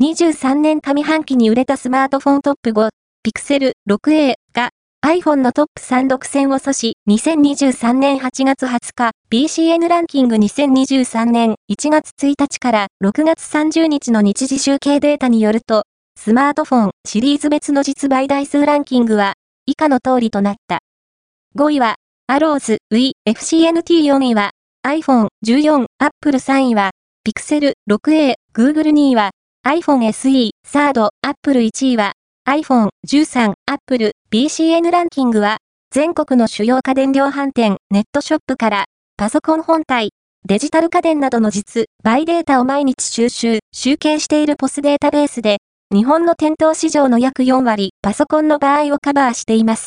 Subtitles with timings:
[0.00, 2.90] 23年上半期に売れたスマートフォントップ5、
[3.24, 4.70] ピクセル 6A が
[5.04, 10.36] iPhone のトップ3独占を阻止、2023年8月20日、BCN ランキング。
[10.36, 15.82] 2023年1月1日から6月30日の日時集計データによると、
[16.16, 19.34] スマートフォンシリーズ別の実売台数ランキングは、
[19.66, 20.78] 以下の通りとなった。
[21.56, 21.96] 5位は、
[22.28, 24.52] アローズ V、FCNT4 位は、
[24.86, 26.92] iPhone 14 Apple 3位は、
[27.26, 29.30] Pixel 6a Google 2位は、
[29.68, 32.12] iPhone SE サード Apple 1位は、
[32.48, 35.58] iPhone 13 Apple BCN ランキングは、
[35.90, 38.84] 全国の主要家電量販店ネットショップから、
[39.18, 40.12] パソコン本体、
[40.46, 45.58] デジタル家電などの実、売データを毎日収集、集計しているポスデータベースで、
[45.94, 49.86] 日本の店頭市場の約4割、パソコンの場合をカバーしています。